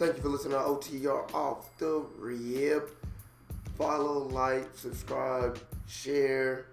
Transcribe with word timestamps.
Thank 0.00 0.16
you 0.16 0.22
for 0.22 0.28
listening 0.30 0.52
to 0.52 0.64
OTR 0.64 1.34
off 1.34 1.76
the 1.76 2.06
rip. 2.16 2.88
Follow, 3.76 4.28
like, 4.28 4.66
subscribe, 4.74 5.60
share. 5.86 6.68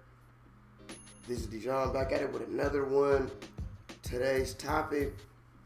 This 1.28 1.40
is 1.40 1.46
Dijon 1.46 1.92
back 1.92 2.10
at 2.10 2.22
it 2.22 2.32
with 2.32 2.48
another 2.48 2.86
one. 2.86 3.30
Today's 4.02 4.54
topic 4.54 5.12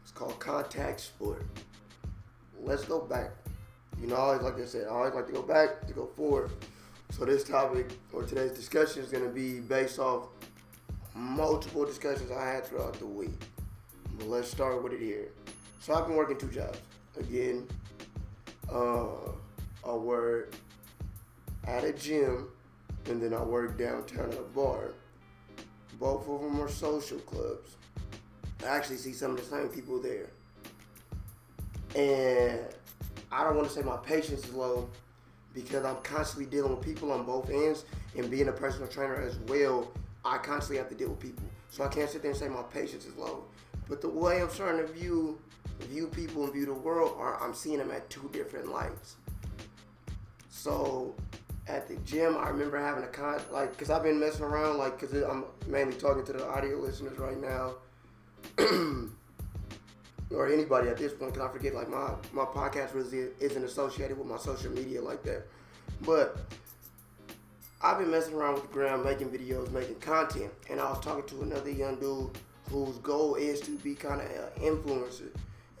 is 0.03 0.11
called 0.11 0.37
contact 0.41 0.99
sport. 0.99 1.45
Let's 2.61 2.83
go 2.83 2.99
back. 2.99 3.31
You 3.97 4.07
know, 4.07 4.15
I 4.15 4.19
always 4.19 4.41
like 4.41 4.59
I 4.59 4.65
said, 4.65 4.87
I 4.87 4.89
always 4.89 5.13
like 5.13 5.27
to 5.27 5.31
go 5.31 5.41
back 5.41 5.87
to 5.87 5.93
go 5.93 6.07
forward. 6.17 6.51
So 7.11 7.23
this 7.23 7.45
topic 7.45 7.91
or 8.11 8.23
today's 8.23 8.51
discussion 8.51 9.03
is 9.03 9.09
going 9.09 9.23
to 9.23 9.29
be 9.29 9.61
based 9.61 9.99
off 9.99 10.27
multiple 11.15 11.85
discussions 11.85 12.29
I 12.29 12.45
had 12.45 12.65
throughout 12.65 12.99
the 12.99 13.07
week. 13.07 13.41
But 14.17 14.27
let's 14.27 14.51
start 14.51 14.83
with 14.83 14.91
it 14.91 14.99
here. 14.99 15.29
So 15.79 15.93
I've 15.93 16.07
been 16.07 16.17
working 16.17 16.37
two 16.37 16.49
jobs. 16.49 16.77
Again, 17.17 17.67
uh, 18.71 19.07
I 19.85 19.93
work 19.93 20.55
at 21.65 21.83
a 21.83 21.93
gym 21.93 22.47
and 23.05 23.21
then 23.21 23.33
I 23.33 23.41
work 23.41 23.77
downtown 23.77 24.31
at 24.31 24.37
a 24.37 24.41
bar. 24.41 24.93
Both 25.99 26.27
of 26.27 26.41
them 26.41 26.59
are 26.61 26.69
social 26.69 27.19
clubs. 27.19 27.75
I 28.63 28.67
actually 28.67 28.97
see 28.97 29.13
some 29.13 29.31
of 29.31 29.37
the 29.37 29.43
same 29.43 29.67
people 29.67 30.01
there. 30.01 30.29
And 31.95 32.59
I 33.31 33.43
don't 33.43 33.55
want 33.55 33.67
to 33.67 33.73
say 33.73 33.81
my 33.81 33.97
patience 33.97 34.47
is 34.47 34.53
low 34.53 34.89
because 35.53 35.85
I'm 35.85 35.97
constantly 35.97 36.49
dealing 36.49 36.75
with 36.75 36.83
people 36.83 37.11
on 37.11 37.25
both 37.25 37.49
ends 37.49 37.85
and 38.17 38.29
being 38.29 38.47
a 38.47 38.51
personal 38.51 38.87
trainer 38.87 39.15
as 39.21 39.37
well. 39.47 39.91
I 40.25 40.37
constantly 40.37 40.77
have 40.77 40.89
to 40.89 40.95
deal 40.95 41.09
with 41.09 41.19
people. 41.19 41.43
So 41.69 41.83
I 41.83 41.87
can't 41.87 42.09
sit 42.09 42.21
there 42.21 42.31
and 42.31 42.39
say 42.39 42.47
my 42.47 42.63
patience 42.63 43.05
is 43.05 43.15
low. 43.17 43.43
But 43.87 44.01
the 44.01 44.09
way 44.09 44.41
I'm 44.41 44.49
starting 44.49 44.85
to 44.85 44.91
view 44.91 45.39
view 45.81 46.07
people 46.07 46.43
and 46.43 46.53
view 46.53 46.65
the 46.65 46.73
world 46.73 47.15
are 47.17 47.41
I'm 47.41 47.53
seeing 47.53 47.77
them 47.77 47.91
at 47.91 48.09
two 48.09 48.29
different 48.33 48.71
lights. 48.71 49.15
So 50.49 51.13
at 51.67 51.87
the 51.87 51.95
gym, 51.97 52.37
I 52.37 52.49
remember 52.49 52.79
having 52.79 53.03
a 53.03 53.07
con 53.07 53.41
like 53.51 53.71
because 53.71 53.89
I've 53.89 54.03
been 54.03 54.19
messing 54.19 54.43
around 54.43 54.77
like 54.77 54.99
because 54.99 55.21
I'm 55.23 55.45
mainly 55.67 55.95
talking 55.95 56.25
to 56.25 56.33
the 56.33 56.47
audio 56.47 56.77
listeners 56.77 57.17
right 57.17 57.39
now. 57.39 57.75
or 60.33 60.51
anybody 60.51 60.89
at 60.89 60.97
this 60.97 61.13
point, 61.13 61.33
because 61.33 61.47
I 61.47 61.51
forget 61.51 61.75
like 61.75 61.89
my 61.89 62.13
my 62.33 62.45
podcast 62.45 62.93
really 62.93 63.29
isn't 63.39 63.63
associated 63.63 64.17
with 64.17 64.27
my 64.27 64.37
social 64.37 64.71
media 64.71 65.01
like 65.01 65.23
that. 65.23 65.47
But 66.01 66.37
I've 67.81 67.99
been 67.99 68.11
messing 68.11 68.33
around 68.33 68.55
with 68.55 68.63
the 68.63 68.69
gram, 68.69 69.03
making 69.03 69.29
videos, 69.29 69.71
making 69.71 69.95
content, 69.95 70.51
and 70.69 70.79
I 70.79 70.89
was 70.89 70.99
talking 71.01 71.25
to 71.37 71.43
another 71.43 71.69
young 71.69 71.99
dude 71.99 72.31
whose 72.69 72.97
goal 72.99 73.35
is 73.35 73.59
to 73.61 73.77
be 73.79 73.93
kind 73.93 74.21
of 74.21 74.27
an 74.27 74.61
influencer, 74.61 75.29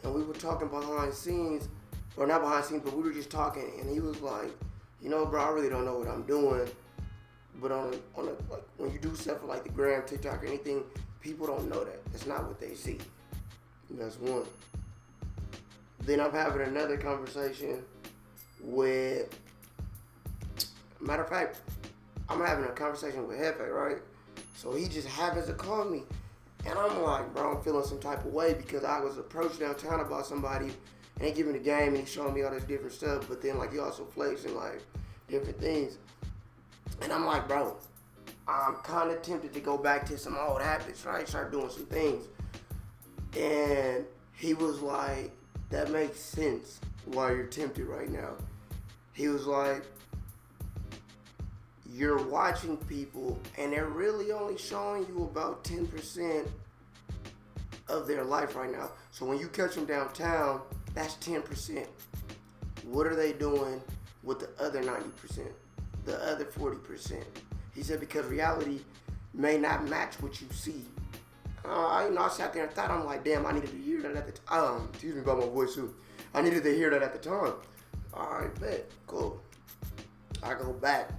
and 0.03 0.13
we 0.13 0.23
were 0.23 0.33
talking 0.33 0.67
behind 0.67 1.13
scenes, 1.13 1.67
or 2.17 2.27
not 2.27 2.41
behind 2.41 2.65
scenes, 2.65 2.81
but 2.83 2.95
we 2.95 3.03
were 3.03 3.13
just 3.13 3.29
talking, 3.29 3.71
and 3.79 3.89
he 3.89 3.99
was 3.99 4.21
like, 4.21 4.51
you 5.01 5.09
know, 5.09 5.25
bro, 5.25 5.41
I 5.43 5.49
really 5.49 5.69
don't 5.69 5.85
know 5.85 5.97
what 5.99 6.07
I'm 6.07 6.23
doing. 6.23 6.67
But 7.61 7.71
on 7.71 7.93
a, 7.93 8.19
on 8.19 8.27
a, 8.27 8.51
like 8.51 8.63
when 8.77 8.91
you 8.91 8.99
do 8.99 9.13
stuff 9.15 9.43
like 9.43 9.63
the 9.63 9.69
gram, 9.69 10.03
TikTok, 10.05 10.43
or 10.43 10.47
anything, 10.47 10.83
people 11.21 11.45
don't 11.47 11.69
know 11.69 11.83
that. 11.83 12.01
It's 12.13 12.25
not 12.25 12.45
what 12.47 12.59
they 12.59 12.73
see. 12.73 12.97
That's 13.91 14.17
one. 14.19 14.45
Then 16.01 16.19
I'm 16.19 16.31
having 16.31 16.61
another 16.67 16.97
conversation 16.97 17.83
with. 18.61 19.29
Matter 20.99 21.23
of 21.23 21.29
fact, 21.29 21.59
I'm 22.29 22.39
having 22.43 22.65
a 22.65 22.69
conversation 22.69 23.27
with 23.27 23.37
Hefe, 23.37 23.69
right? 23.69 23.97
So 24.55 24.73
he 24.73 24.87
just 24.87 25.07
happens 25.07 25.47
to 25.47 25.53
call 25.53 25.85
me. 25.85 26.03
And 26.65 26.79
I'm 26.79 27.01
like, 27.03 27.33
bro, 27.33 27.55
I'm 27.55 27.61
feeling 27.63 27.83
some 27.83 27.99
type 27.99 28.25
of 28.25 28.33
way 28.33 28.53
because 28.53 28.83
I 28.83 28.99
was 28.99 29.17
approached 29.17 29.59
downtown 29.59 29.99
about 29.99 30.25
somebody 30.25 30.65
and 30.65 30.73
they 31.19 31.31
giving 31.31 31.53
the 31.53 31.59
game 31.59 31.89
and 31.89 31.97
he's 31.97 32.09
showing 32.09 32.33
me 32.33 32.43
all 32.43 32.51
this 32.51 32.63
different 32.63 32.93
stuff, 32.93 33.27
but 33.27 33.41
then 33.41 33.57
like 33.57 33.73
he 33.73 33.79
also 33.79 34.05
flexing 34.05 34.55
like 34.55 34.81
different 35.27 35.59
things. 35.59 35.97
And 37.01 37.11
I'm 37.11 37.25
like, 37.25 37.47
bro, 37.47 37.75
I'm 38.47 38.75
kind 38.77 39.11
of 39.11 39.21
tempted 39.21 39.53
to 39.53 39.59
go 39.59 39.77
back 39.77 40.05
to 40.07 40.17
some 40.17 40.37
old 40.37 40.61
habits, 40.61 41.05
right? 41.05 41.27
Start 41.27 41.51
doing 41.51 41.69
some 41.69 41.85
things. 41.85 42.25
And 43.35 44.05
he 44.33 44.53
was 44.53 44.81
like, 44.81 45.31
that 45.69 45.91
makes 45.91 46.19
sense 46.19 46.79
why 47.05 47.31
you're 47.31 47.47
tempted 47.47 47.85
right 47.85 48.09
now. 48.09 48.35
He 49.13 49.27
was 49.27 49.45
like, 49.45 49.83
you're 51.93 52.23
watching 52.27 52.75
people 52.77 53.39
and 53.57 53.71
they're 53.71 53.85
really 53.85 54.31
only 54.31 54.57
showing 54.57 55.05
you 55.07 55.23
about 55.23 55.63
10% 55.63 56.47
of 57.87 58.07
their 58.07 58.23
life 58.23 58.55
right 58.55 58.71
now. 58.71 58.89
So 59.11 59.25
when 59.25 59.37
you 59.37 59.47
catch 59.47 59.75
them 59.75 59.85
downtown, 59.85 60.61
that's 60.95 61.15
10%. 61.15 61.85
What 62.85 63.05
are 63.05 63.15
they 63.15 63.33
doing 63.33 63.79
with 64.23 64.39
the 64.39 64.63
other 64.63 64.81
90%? 64.81 65.47
The 66.05 66.17
other 66.23 66.45
40%? 66.45 67.23
He 67.75 67.83
said 67.83 67.99
because 67.99 68.25
reality 68.25 68.79
may 69.33 69.57
not 69.57 69.87
match 69.87 70.15
what 70.19 70.41
you 70.41 70.47
see. 70.51 70.85
Uh, 71.63 71.87
I, 71.87 72.07
you 72.07 72.13
know, 72.13 72.21
I 72.21 72.29
sat 72.29 72.53
there 72.53 72.63
and 72.63 72.73
thought, 72.73 72.89
I'm 72.89 73.05
like, 73.05 73.23
damn, 73.23 73.45
I 73.45 73.51
needed 73.51 73.69
to 73.69 73.77
hear 73.77 74.01
that 74.01 74.15
at 74.15 74.25
the 74.25 74.31
time. 74.33 74.63
Um, 74.63 74.89
excuse 74.91 75.15
me 75.15 75.21
about 75.21 75.39
my 75.39 75.45
voice 75.45 75.75
too. 75.75 75.93
I 76.33 76.41
needed 76.41 76.63
to 76.63 76.75
hear 76.75 76.89
that 76.89 77.03
at 77.03 77.13
the 77.13 77.29
time. 77.29 77.53
All 78.13 78.39
right, 78.39 78.59
bet, 78.59 78.89
cool. 79.07 79.41
I 80.41 80.55
go 80.55 80.73
back. 80.73 81.09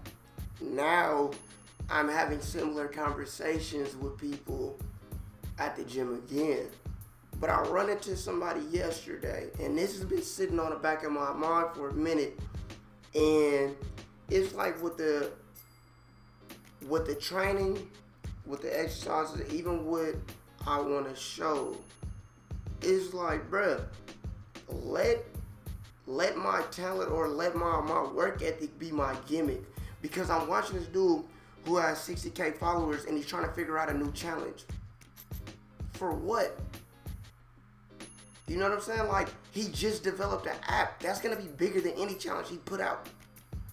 Now 0.73 1.31
I'm 1.91 2.09
having 2.09 2.41
similar 2.41 2.89
conversations 2.89 3.97
with 3.97 4.17
people 4.19 4.79
at 5.59 5.77
the 5.77 5.85
gym 5.85 6.15
again. 6.15 6.67
But 7.41 7.51
I 7.51 7.61
run 7.63 7.91
into 7.91 8.17
somebody 8.17 8.61
yesterday, 8.71 9.49
and 9.61 9.77
this 9.77 9.97
has 9.97 10.05
been 10.05 10.23
sitting 10.23 10.59
on 10.59 10.71
the 10.71 10.77
back 10.77 11.05
of 11.05 11.13
my 11.13 11.33
mind 11.33 11.69
for 11.75 11.91
a 11.91 11.93
minute. 11.93 12.39
And 13.15 13.77
it's 14.31 14.55
like 14.55 14.81
with 14.83 14.97
the 14.97 15.31
with 16.89 17.07
the 17.07 17.15
training, 17.15 17.89
with 18.47 18.63
the 18.63 18.79
exercises, 18.79 19.53
even 19.53 19.87
what 19.87 20.15
I 20.67 20.81
want 20.81 21.09
to 21.09 21.17
show, 21.17 21.77
it's 22.83 23.15
like, 23.15 23.51
bruh, 23.51 23.85
let 24.69 25.25
let 26.07 26.37
my 26.37 26.63
talent 26.71 27.11
or 27.11 27.29
let 27.29 27.55
my, 27.55 27.81
my 27.81 28.03
work 28.13 28.43
ethic 28.43 28.79
be 28.79 28.91
my 28.91 29.17
gimmick. 29.27 29.63
Because 30.05 30.29
I'm 30.29 30.47
watching 30.49 30.77
this 30.77 30.87
dude 30.89 31.25
who 31.65 31.79
has 31.79 31.97
60k 31.97 32.59
followers 32.59 33.07
and 33.07 33.17
he's 33.17 33.27
trying 33.27 33.47
to 33.47 33.53
figure 33.55 33.79
out 33.79 33.89
a 33.89 33.95
new 33.97 34.13
challenge. 34.13 34.65
For 35.95 36.13
what? 36.13 36.59
You 38.47 38.59
know 38.59 38.69
what 38.69 38.75
I'm 38.75 38.83
saying? 38.83 39.09
Like 39.09 39.29
he 39.53 39.69
just 39.69 40.05
developed 40.05 40.45
an 40.45 40.57
app 40.69 41.01
that's 41.01 41.23
gonna 41.23 41.37
be 41.37 41.47
bigger 41.47 41.81
than 41.81 41.93
any 41.93 42.17
challenge 42.17 42.51
he 42.51 42.59
put 42.59 42.83
out, 42.83 43.09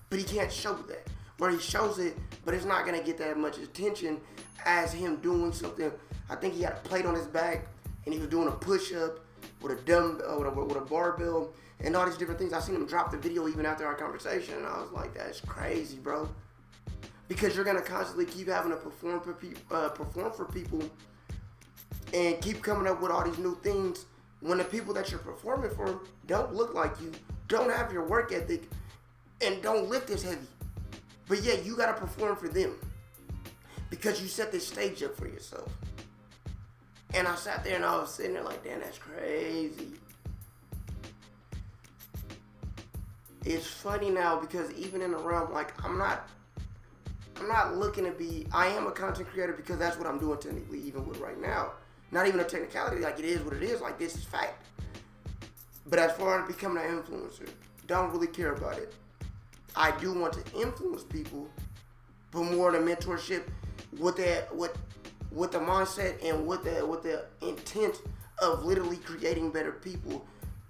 but 0.10 0.20
he 0.20 0.24
can't 0.24 0.50
show 0.50 0.74
that. 0.74 1.06
Where 1.38 1.52
he 1.52 1.60
shows 1.60 2.00
it, 2.00 2.18
but 2.46 2.54
it's 2.54 2.64
not 2.64 2.86
gonna 2.86 3.04
get 3.04 3.18
that 3.18 3.38
much 3.38 3.58
attention 3.58 4.22
as 4.64 4.94
him 4.94 5.18
doing 5.18 5.52
something. 5.52 5.92
I 6.30 6.36
think 6.36 6.54
he 6.54 6.62
had 6.62 6.72
a 6.72 6.88
plate 6.88 7.06
on 7.06 7.14
his 7.14 7.28
back 7.28 7.68
and 8.06 8.14
he 8.14 8.22
was 8.22 8.30
doing 8.30 8.48
a 8.48 8.52
push-up 8.52 9.20
with 9.62 9.78
a 9.78 9.82
dumb 9.82 10.22
uh, 10.26 10.38
with, 10.38 10.48
a, 10.48 10.64
with 10.64 10.78
a 10.78 10.86
barbell 10.86 11.52
and 11.84 11.96
all 11.96 12.06
these 12.06 12.18
different 12.18 12.40
things. 12.40 12.54
I 12.54 12.60
seen 12.60 12.76
him 12.76 12.86
drop 12.86 13.12
the 13.12 13.18
video 13.18 13.48
even 13.48 13.66
after 13.66 13.86
our 13.86 13.96
conversation, 13.96 14.56
and 14.56 14.66
I 14.66 14.82
was 14.82 14.92
like, 14.92 15.14
"That's 15.14 15.42
crazy, 15.42 15.98
bro." 15.98 16.30
Because 17.28 17.56
you're 17.56 17.66
gonna 17.66 17.82
constantly 17.82 18.26
keep 18.26 18.48
having 18.48 18.72
to 18.72 18.78
perform 18.78 19.22
for 19.22 19.34
people, 19.34 19.62
uh, 19.76 19.90
perform 19.90 20.32
for 20.34 20.46
people, 20.46 20.82
and 22.14 22.42
keep 22.42 22.62
coming 22.62 22.88
up 22.88 23.02
with 23.02 23.12
all 23.12 23.24
these 23.24 23.38
new 23.38 23.56
things 23.62 24.06
when 24.42 24.58
the 24.58 24.64
people 24.64 24.94
that 24.94 25.12
you're 25.12 25.20
performing 25.20 25.70
for 25.72 26.02
don't 26.28 26.54
look 26.54 26.74
like 26.74 27.00
you, 27.00 27.12
don't 27.48 27.72
have 27.72 27.92
your 27.92 28.06
work 28.06 28.32
ethic, 28.34 28.64
and 29.42 29.62
don't 29.62 29.90
lift 29.90 30.10
as 30.10 30.24
heavy. 30.24 30.48
But 31.28 31.44
yet 31.44 31.66
you 31.66 31.78
gotta 31.78 31.94
perform 31.94 32.36
for 32.36 32.50
them 32.50 32.76
because 33.90 34.22
you 34.22 34.28
set 34.28 34.52
this 34.52 34.68
stage 34.68 35.02
up 35.04 35.16
for 35.16 35.28
yourself. 35.28 35.72
And 37.14 37.28
I 37.28 37.36
sat 37.36 37.64
there 37.64 37.76
and 37.76 37.86
I 37.86 37.98
was 37.98 38.14
sitting 38.14 38.34
there 38.34 38.44
like, 38.44 38.64
damn, 38.64 38.80
that's 38.80 38.98
crazy. 38.98 39.94
It's 43.44 43.66
funny 43.68 44.10
now 44.10 44.40
because 44.40 44.72
even 44.74 45.02
in 45.02 45.12
the 45.12 45.18
realm, 45.18 45.52
like 45.52 45.74
I'm 45.84 45.98
not 45.98 46.30
I'm 47.40 47.48
not 47.48 47.76
looking 47.76 48.06
to 48.06 48.12
be 48.12 48.46
I 48.52 48.68
am 48.68 48.86
a 48.86 48.92
content 48.92 49.30
creator 49.30 49.54
because 49.54 49.80
that's 49.80 49.98
what 49.98 50.08
I'm 50.08 50.20
doing 50.20 50.38
technically, 50.40 50.80
even 50.82 51.08
with 51.08 51.18
right 51.20 51.40
now. 51.40 51.72
Not 52.12 52.28
even 52.28 52.40
a 52.40 52.44
technicality, 52.44 53.02
like 53.02 53.18
it 53.20 53.26
is 53.26 53.42
what 53.42 53.54
it 53.54 53.64
is, 53.64 53.82
like 53.82 53.98
this 53.98 54.16
is 54.16 54.24
fact. 54.24 54.66
But 55.88 55.98
as 55.98 56.12
far 56.14 56.42
as 56.42 56.48
becoming 56.48 56.84
an 56.84 57.02
influencer, 57.02 57.50
don't 57.88 58.12
really 58.12 58.28
care 58.28 58.54
about 58.54 58.78
it. 58.78 58.94
I 59.76 59.92
do 60.00 60.14
want 60.14 60.34
to 60.34 60.60
influence 60.60 61.04
people, 61.04 61.48
but 62.32 62.44
more 62.44 62.72
the 62.72 62.78
mentorship 62.78 63.44
with 63.98 64.18
that 64.18 64.56
with 64.56 64.78
with 65.32 65.52
the 65.52 65.60
mindset 65.60 66.24
and 66.24 66.46
with 66.46 66.64
the 66.64 66.86
with 66.86 67.02
the 67.02 67.26
intent 67.42 68.02
of 68.40 68.66
literally 68.66 68.98
creating 68.98 69.50
better 69.52 69.72
people, 69.72 70.26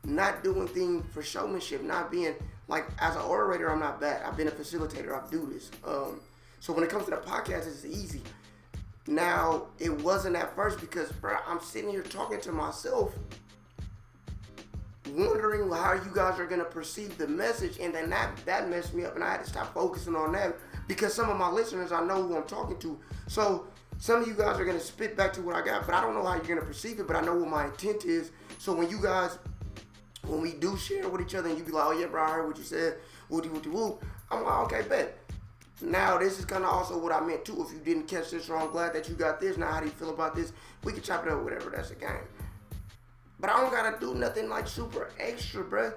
not 0.05 0.43
doing 0.43 0.67
things 0.67 1.03
for 1.11 1.21
showmanship, 1.21 1.83
not 1.83 2.11
being 2.11 2.35
like 2.71 2.87
as 2.99 3.15
an 3.15 3.21
orator, 3.23 3.69
I'm 3.69 3.79
not 3.79 3.99
bad. 3.99 4.23
I've 4.25 4.37
been 4.37 4.47
a 4.47 4.51
facilitator. 4.51 5.13
I 5.13 5.29
do 5.29 5.45
this. 5.45 5.69
Um, 5.85 6.21
so 6.61 6.71
when 6.73 6.83
it 6.83 6.89
comes 6.89 7.05
to 7.05 7.11
the 7.11 7.17
podcast, 7.17 7.67
it's 7.67 7.85
easy. 7.85 8.21
Now 9.07 9.67
it 9.77 9.91
wasn't 10.01 10.37
at 10.37 10.55
first 10.55 10.79
because, 10.79 11.11
bro, 11.11 11.35
I'm 11.45 11.59
sitting 11.59 11.89
here 11.89 12.01
talking 12.01 12.39
to 12.41 12.51
myself 12.51 13.13
wondering 15.09 15.69
how 15.69 15.93
you 15.93 16.11
guys 16.13 16.39
are 16.39 16.45
gonna 16.45 16.63
perceive 16.63 17.17
the 17.17 17.27
message, 17.27 17.77
and 17.79 17.93
then 17.93 18.09
that 18.09 18.37
that 18.45 18.69
messed 18.69 18.93
me 18.93 19.03
up, 19.03 19.15
and 19.15 19.23
I 19.23 19.31
had 19.31 19.43
to 19.43 19.49
stop 19.49 19.73
focusing 19.73 20.15
on 20.15 20.31
that 20.33 20.55
because 20.87 21.13
some 21.13 21.29
of 21.29 21.37
my 21.37 21.49
listeners 21.49 21.91
I 21.91 22.03
know 22.05 22.23
who 22.23 22.37
I'm 22.37 22.47
talking 22.47 22.77
to. 22.79 22.97
So 23.27 23.67
some 23.97 24.21
of 24.21 24.27
you 24.27 24.33
guys 24.33 24.59
are 24.59 24.65
gonna 24.65 24.79
spit 24.79 25.17
back 25.17 25.33
to 25.33 25.41
what 25.41 25.55
I 25.55 25.61
got, 25.61 25.85
but 25.85 25.93
I 25.93 26.01
don't 26.01 26.13
know 26.13 26.23
how 26.23 26.35
you're 26.35 26.45
gonna 26.45 26.61
perceive 26.61 26.99
it. 27.01 27.07
But 27.07 27.17
I 27.17 27.21
know 27.21 27.35
what 27.35 27.49
my 27.49 27.65
intent 27.65 28.05
is. 28.05 28.31
So 28.59 28.73
when 28.73 28.89
you 28.89 29.01
guys, 29.01 29.37
when 30.27 30.41
we 30.41 30.53
do 30.53 30.77
share 30.77 31.07
with 31.09 31.21
each 31.21 31.35
other, 31.35 31.49
and 31.49 31.57
you 31.57 31.63
be 31.63 31.71
like, 31.71 31.85
"Oh 31.85 31.91
yeah, 31.91 32.07
bro, 32.07 32.23
I 32.23 32.31
heard 32.31 32.47
what 32.47 32.57
you 32.57 32.63
said," 32.63 32.97
woody 33.29 33.49
woody 33.49 33.69
woo, 33.69 33.99
I'm 34.29 34.43
like, 34.43 34.59
"Okay, 34.65 34.81
bet." 34.87 35.17
Now 35.81 36.19
this 36.19 36.37
is 36.37 36.45
kind 36.45 36.63
of 36.63 36.69
also 36.69 36.97
what 36.97 37.11
I 37.11 37.19
meant 37.21 37.43
too. 37.43 37.65
If 37.65 37.73
you 37.73 37.79
didn't 37.79 38.07
catch 38.07 38.31
this, 38.31 38.49
or 38.49 38.57
I'm 38.57 38.69
glad 38.69 38.93
that 38.93 39.09
you 39.09 39.15
got 39.15 39.39
this. 39.39 39.57
Now 39.57 39.71
how 39.71 39.79
do 39.79 39.87
you 39.87 39.91
feel 39.91 40.11
about 40.11 40.35
this? 40.35 40.53
We 40.83 40.93
can 40.93 41.01
chop 41.01 41.25
it 41.25 41.31
up, 41.31 41.41
whatever. 41.43 41.71
That's 41.71 41.91
a 41.91 41.95
game. 41.95 42.27
But 43.39 43.49
I 43.49 43.59
don't 43.59 43.71
gotta 43.71 43.99
do 43.99 44.13
nothing 44.13 44.47
like 44.47 44.67
super 44.67 45.09
extra, 45.19 45.63
bruh. 45.63 45.93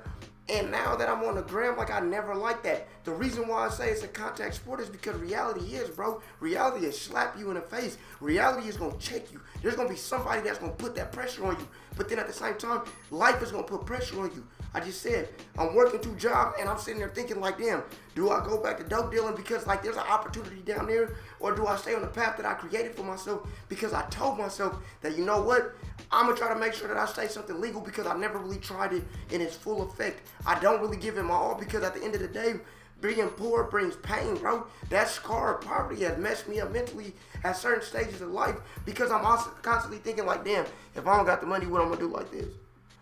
And 0.49 0.71
now 0.71 0.95
that 0.95 1.09
I'm 1.09 1.25
on 1.25 1.37
the 1.37 1.43
gram, 1.43 1.77
like 1.79 1.91
I 1.91 2.01
never 2.01 2.35
liked 2.35 2.65
that. 2.65 2.87
The 3.05 3.13
reason 3.13 3.49
why 3.49 3.67
I 3.67 3.71
say 3.71 3.89
it's 3.91 4.03
a 4.03 4.09
contact 4.09 4.55
sport 4.55 4.79
is 4.81 4.91
because 4.91 5.17
reality 5.17 5.75
is, 5.75 5.89
bro. 5.89 6.21
Reality 6.39 6.85
is 6.87 7.01
slap 7.01 7.39
you 7.39 7.49
in 7.49 7.55
the 7.55 7.63
face. 7.63 7.97
Reality 8.21 8.69
is 8.69 8.77
gonna 8.77 8.97
check 8.99 9.33
you. 9.33 9.41
There's 9.63 9.75
gonna 9.75 9.89
be 9.89 9.97
somebody 9.97 10.43
that's 10.43 10.59
gonna 10.59 10.73
put 10.73 10.95
that 10.97 11.13
pressure 11.13 11.47
on 11.47 11.57
you. 11.59 11.67
But 11.97 12.11
then 12.11 12.19
at 12.19 12.27
the 12.27 12.33
same 12.33 12.57
time, 12.57 12.83
life 13.11 13.43
is 13.43 13.53
gonna 13.53 13.63
put 13.63 13.87
pressure 13.87 14.21
on 14.21 14.33
you. 14.35 14.47
I 14.75 14.81
just 14.81 15.01
said 15.01 15.29
I'm 15.57 15.75
working 15.75 16.01
two 16.01 16.17
jobs 16.17 16.57
and 16.61 16.69
I'm 16.69 16.79
sitting 16.79 16.99
there 16.99 17.09
thinking 17.09 17.41
like, 17.41 17.59
damn, 17.59 17.85
do 18.17 18.31
I 18.31 18.45
go 18.45 18.61
back 18.61 18.77
to 18.79 18.85
dope 18.85 19.13
dealing 19.13 19.37
because 19.37 19.67
like 19.67 19.83
there's 19.83 19.97
an 19.97 20.03
opportunity 20.03 20.63
down 20.63 20.87
there, 20.87 21.15
or 21.39 21.55
do 21.55 21.67
I 21.67 21.77
stay 21.77 21.95
on 21.95 22.03
the 22.03 22.09
path 22.09 22.37
that 22.37 22.47
I 22.47 22.55
created 22.55 22.95
for 22.95 23.05
myself 23.05 23.49
because 23.69 23.93
I 23.93 24.03
told 24.07 24.37
myself 24.37 24.77
that 25.01 25.17
you 25.17 25.25
know 25.25 25.41
what, 25.41 25.75
I'm 26.11 26.27
gonna 26.27 26.37
try 26.37 26.53
to 26.53 26.59
make 26.59 26.75
sure 26.75 26.89
that 26.89 26.97
I 26.97 27.07
stay 27.07 27.29
something 27.29 27.61
legal 27.61 27.81
because 27.81 28.07
I 28.07 28.17
never 28.17 28.39
really 28.39 28.59
tried 28.59 28.93
it 28.93 29.05
in 29.31 29.41
its 29.41 29.57
full 29.57 29.83
effect. 29.83 30.27
I 30.45 30.59
don't 30.59 30.81
really 30.81 30.97
give 30.97 31.17
it 31.17 31.23
my 31.23 31.35
all 31.35 31.55
because 31.55 31.85
at 31.85 31.95
the 31.95 32.03
end 32.03 32.15
of 32.15 32.21
the 32.21 32.29
day, 32.29 32.55
being 33.01 33.29
poor 33.29 33.65
brings 33.65 33.97
pain, 33.97 34.37
bro. 34.37 34.67
That 34.89 35.09
scar 35.09 35.59
of 35.59 35.65
poverty 35.65 36.03
has 36.05 36.19
messed 36.19 36.49
me 36.49 36.61
up 36.61 36.73
mentally 36.73 37.13
at 37.45 37.57
certain 37.57 37.85
stages 37.85 38.23
of 38.23 38.31
life 38.31 38.57
because 38.87 39.11
I'm 39.11 39.25
also 39.25 39.51
constantly 39.63 39.99
thinking 39.99 40.27
like, 40.27 40.45
damn, 40.45 40.65
if 40.95 41.07
I 41.07 41.17
don't 41.17 41.27
got 41.27 41.41
the 41.41 41.47
money, 41.47 41.67
what 41.67 41.83
I'm 41.83 41.89
gonna 41.89 42.01
do 42.01 42.09
like 42.09 42.31
this? 42.31 42.47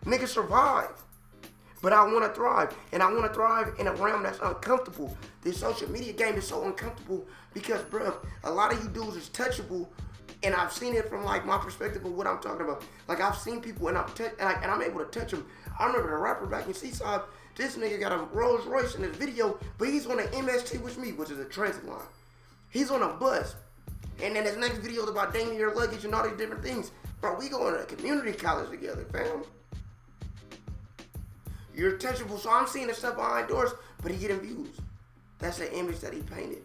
Nigga 0.05 0.27
survive. 0.27 0.91
But 1.83 1.93
I 1.93 2.05
want 2.05 2.25
to 2.25 2.33
thrive, 2.33 2.75
and 2.93 3.03
I 3.03 3.13
want 3.13 3.25
to 3.25 3.35
thrive 3.35 3.75
in 3.81 3.89
a 3.89 3.95
realm 3.95 4.23
that's 4.23 4.39
uncomfortable. 4.41 5.17
This 5.43 5.59
social 5.59 5.91
media 5.91 6.13
game 6.13 6.37
is 6.37 6.47
so 6.47 6.65
uncomfortable 6.65 7.27
because, 7.53 7.83
bro, 7.83 8.15
a 8.45 8.51
lot 8.51 8.73
of 8.73 8.83
you 8.83 8.89
dudes 8.89 9.17
is 9.17 9.29
touchable, 9.29 9.89
and 10.45 10.55
I've 10.55 10.73
seen 10.73 10.95
it 10.95 11.09
from 11.09 11.25
like 11.25 11.45
my 11.45 11.59
perspective 11.59 12.05
of 12.05 12.13
what 12.13 12.29
I'm 12.29 12.39
talking 12.39 12.63
about. 12.63 12.85
Like 13.09 13.21
I've 13.21 13.37
seen 13.37 13.61
people, 13.61 13.89
and 13.89 13.99
I'm 13.99 14.09
t- 14.13 14.25
and, 14.39 14.49
I, 14.49 14.53
and 14.63 14.71
I'm 14.71 14.81
able 14.81 15.01
to 15.01 15.07
touch 15.07 15.33
them. 15.33 15.45
I 15.77 15.87
remember 15.87 16.11
the 16.11 16.17
rapper 16.17 16.47
back 16.47 16.69
in 16.69 16.75
Seaside. 16.75 17.23
This 17.57 17.77
nigga 17.77 17.99
got 17.99 18.13
a 18.13 18.19
Rolls 18.33 18.65
Royce 18.65 18.95
in 18.95 19.03
his 19.03 19.17
video, 19.17 19.59
but 19.77 19.89
he's 19.89 20.07
on 20.07 20.21
an 20.21 20.29
MST 20.29 20.81
with 20.83 20.97
me, 20.99 21.13
which 21.13 21.31
is 21.31 21.41
a 21.41 21.45
transit 21.45 21.85
line. 21.85 21.99
He's 22.71 22.93
on 22.93 23.03
a 23.03 23.09
bus, 23.09 23.57
and 24.23 24.37
then 24.37 24.45
his 24.45 24.57
next 24.57 24.79
video 24.79 25.03
is 25.03 25.11
about 25.11 25.35
dating 25.35 25.59
your 25.59 25.75
luggage 25.75 26.05
and 26.05 26.15
all 26.15 26.27
these 26.27 26.39
different 26.39 26.63
things. 26.63 26.93
Bro, 27.21 27.39
we 27.39 27.49
going 27.49 27.75
to 27.75 27.81
a 27.81 27.85
community 27.85 28.33
college 28.33 28.71
together, 28.71 29.05
fam. 29.13 29.43
You're 31.75 31.99
touchable. 31.99 32.39
So 32.39 32.51
I'm 32.51 32.67
seeing 32.67 32.87
the 32.87 32.95
stuff 32.95 33.17
behind 33.17 33.49
doors, 33.49 33.73
but 34.03 34.13
he 34.13 34.19
getting 34.19 34.41
views. 34.41 34.69
That's 35.39 35.59
the 35.59 35.73
image 35.77 36.01
that 36.01 36.13
he 36.13 36.21
painted. 36.21 36.63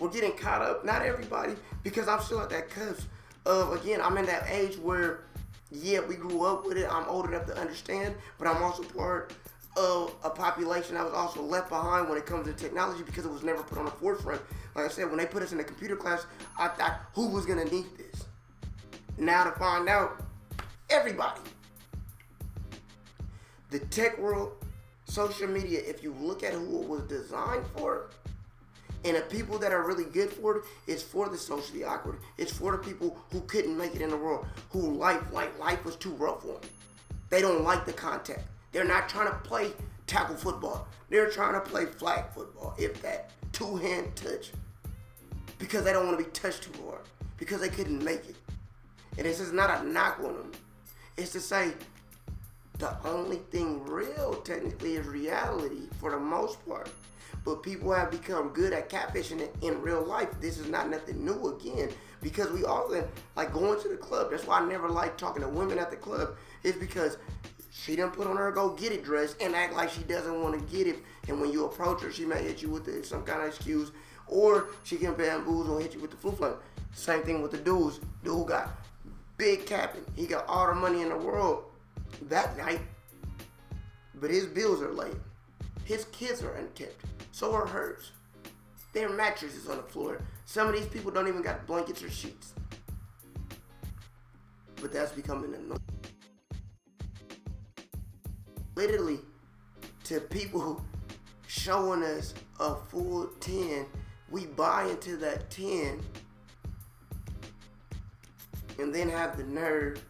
We're 0.00 0.10
getting 0.10 0.32
caught 0.32 0.62
up, 0.62 0.84
not 0.84 1.02
everybody, 1.02 1.54
because 1.82 2.06
I'm 2.06 2.20
still 2.20 2.40
at 2.40 2.50
that 2.50 2.70
cusp 2.70 3.08
of 3.44 3.72
again, 3.72 4.00
I'm 4.00 4.16
in 4.16 4.26
that 4.26 4.44
age 4.48 4.76
where 4.76 5.24
yeah, 5.70 6.00
we 6.00 6.14
grew 6.14 6.44
up 6.44 6.64
with 6.64 6.78
it. 6.78 6.88
I'm 6.90 7.06
old 7.08 7.26
enough 7.26 7.46
to 7.46 7.58
understand, 7.58 8.14
but 8.38 8.46
I'm 8.46 8.62
also 8.62 8.82
part 8.82 9.32
of 9.76 10.14
a 10.24 10.30
population 10.30 10.94
that 10.94 11.04
was 11.04 11.12
also 11.12 11.42
left 11.42 11.68
behind 11.68 12.08
when 12.08 12.16
it 12.16 12.26
comes 12.26 12.46
to 12.46 12.52
technology 12.52 13.02
because 13.04 13.24
it 13.24 13.30
was 13.30 13.42
never 13.42 13.62
put 13.62 13.78
on 13.78 13.84
the 13.84 13.90
forefront. 13.90 14.40
Like 14.74 14.86
I 14.86 14.88
said, 14.88 15.08
when 15.08 15.18
they 15.18 15.26
put 15.26 15.42
us 15.42 15.52
in 15.52 15.58
the 15.58 15.64
computer 15.64 15.96
class, 15.96 16.26
I 16.58 16.68
thought 16.68 17.00
who 17.12 17.28
was 17.28 17.44
gonna 17.44 17.64
need 17.64 17.86
this? 17.96 18.24
Now 19.18 19.44
to 19.44 19.50
find 19.52 19.88
out, 19.88 20.22
everybody 20.90 21.40
the 23.70 23.80
tech 23.80 24.18
world, 24.18 24.52
social 25.04 25.48
media, 25.48 25.80
if 25.86 26.02
you 26.02 26.14
look 26.20 26.42
at 26.42 26.52
who 26.52 26.82
it 26.82 26.88
was 26.88 27.02
designed 27.02 27.66
for, 27.76 28.10
and 29.04 29.16
the 29.16 29.20
people 29.22 29.58
that 29.58 29.72
are 29.72 29.86
really 29.86 30.04
good 30.04 30.30
for 30.30 30.58
it, 30.58 30.64
it's 30.86 31.02
for 31.02 31.28
the 31.28 31.38
socially 31.38 31.84
awkward. 31.84 32.18
It's 32.36 32.52
for 32.52 32.72
the 32.72 32.78
people 32.78 33.16
who 33.30 33.40
couldn't 33.42 33.76
make 33.76 33.94
it 33.94 34.02
in 34.02 34.10
the 34.10 34.16
world, 34.16 34.46
who 34.70 34.80
life 34.80 35.22
like 35.32 35.56
life 35.58 35.84
was 35.84 35.96
too 35.96 36.10
rough 36.14 36.42
for 36.42 36.54
them. 36.54 36.70
They 37.30 37.40
don't 37.40 37.62
like 37.62 37.84
the 37.84 37.92
contact. 37.92 38.44
They're 38.72 38.84
not 38.84 39.08
trying 39.08 39.28
to 39.28 39.36
play 39.38 39.72
tackle 40.06 40.36
football. 40.36 40.88
They're 41.10 41.30
trying 41.30 41.54
to 41.54 41.60
play 41.60 41.86
flag 41.86 42.24
football, 42.34 42.74
if 42.78 43.00
that 43.02 43.30
two 43.52 43.76
hand 43.76 44.16
touch, 44.16 44.52
because 45.58 45.84
they 45.84 45.92
don't 45.92 46.06
want 46.06 46.18
to 46.18 46.24
be 46.24 46.30
touched 46.30 46.64
too 46.64 46.82
hard, 46.84 47.00
because 47.36 47.60
they 47.60 47.68
couldn't 47.68 48.02
make 48.02 48.28
it. 48.28 48.36
And 49.16 49.26
this 49.26 49.40
is 49.40 49.52
not 49.52 49.82
a 49.82 49.88
knock 49.88 50.18
on 50.18 50.34
them. 50.34 50.52
It's 51.16 51.32
to 51.32 51.40
say 51.40 51.72
the 52.78 52.96
only 53.04 53.38
thing 53.50 53.84
real 53.84 54.34
technically 54.44 54.94
is 54.94 55.06
reality 55.06 55.88
for 55.98 56.10
the 56.12 56.18
most 56.18 56.64
part. 56.66 56.88
But 57.44 57.62
people 57.62 57.92
have 57.92 58.10
become 58.10 58.50
good 58.50 58.72
at 58.72 58.88
catfishing 58.88 59.48
in 59.62 59.80
real 59.80 60.04
life. 60.04 60.28
This 60.40 60.58
is 60.58 60.68
not 60.68 60.88
nothing 60.88 61.24
new 61.24 61.48
again. 61.48 61.90
Because 62.20 62.50
we 62.50 62.64
often 62.64 63.04
like 63.36 63.52
going 63.52 63.80
to 63.82 63.88
the 63.88 63.96
club. 63.96 64.30
That's 64.30 64.46
why 64.46 64.60
I 64.60 64.68
never 64.68 64.88
like 64.88 65.16
talking 65.16 65.42
to 65.42 65.48
women 65.48 65.78
at 65.78 65.90
the 65.90 65.96
club. 65.96 66.36
It's 66.62 66.78
because 66.78 67.16
she 67.70 67.96
didn't 67.96 68.12
put 68.12 68.26
on 68.26 68.36
her 68.36 68.50
go 68.50 68.70
get 68.70 68.92
it 68.92 69.04
dress 69.04 69.36
and 69.40 69.54
act 69.54 69.74
like 69.74 69.90
she 69.90 70.02
doesn't 70.02 70.42
want 70.42 70.58
to 70.58 70.76
get 70.76 70.86
it. 70.86 70.98
And 71.28 71.40
when 71.40 71.52
you 71.52 71.64
approach 71.64 72.02
her, 72.02 72.12
she 72.12 72.24
may 72.24 72.42
hit 72.42 72.62
you 72.62 72.70
with 72.70 73.04
some 73.04 73.22
kind 73.24 73.42
of 73.42 73.48
excuse. 73.48 73.92
Or 74.26 74.68
she 74.84 74.96
can 74.96 75.14
bamboozle 75.14 75.76
and 75.76 75.82
hit 75.82 75.94
you 75.94 76.00
with 76.00 76.10
the 76.10 76.16
flu 76.16 76.32
flame. 76.32 76.54
Same 76.92 77.22
thing 77.22 77.40
with 77.40 77.52
the 77.52 77.58
dudes. 77.58 78.00
Dude 78.24 78.48
got 78.48 78.70
big 79.36 79.64
capping. 79.66 80.04
He 80.16 80.26
got 80.26 80.46
all 80.46 80.66
the 80.66 80.74
money 80.74 81.02
in 81.02 81.08
the 81.08 81.16
world 81.16 81.64
that 82.22 82.56
night, 82.56 82.80
but 84.14 84.30
his 84.30 84.46
bills 84.46 84.82
are 84.82 84.92
late. 84.92 85.16
His 85.84 86.04
kids 86.06 86.42
are 86.42 86.52
unkept. 86.54 87.04
So 87.32 87.54
are 87.54 87.66
hers. 87.66 88.12
Their 88.92 89.08
mattress 89.08 89.54
is 89.54 89.68
on 89.68 89.76
the 89.76 89.82
floor. 89.82 90.20
Some 90.44 90.68
of 90.68 90.74
these 90.74 90.86
people 90.86 91.10
don't 91.10 91.28
even 91.28 91.42
got 91.42 91.66
blankets 91.66 92.02
or 92.02 92.10
sheets. 92.10 92.52
But 94.80 94.92
that's 94.92 95.12
becoming 95.12 95.54
a 95.54 95.58
norm. 95.58 95.80
Literally, 98.74 99.18
to 100.04 100.20
people 100.20 100.84
showing 101.46 102.02
us 102.02 102.34
a 102.60 102.74
full 102.74 103.26
10, 103.40 103.86
we 104.30 104.46
buy 104.46 104.84
into 104.84 105.16
that 105.16 105.50
10 105.50 106.00
and 108.78 108.94
then 108.94 109.08
have 109.08 109.36
the 109.36 109.44
nerve 109.44 110.04